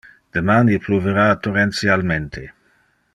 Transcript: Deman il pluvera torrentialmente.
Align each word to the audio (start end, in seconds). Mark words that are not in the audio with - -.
Deman 0.37 0.67
il 0.75 0.79
pluvera 0.85 1.27
torrentialmente. 1.35 2.47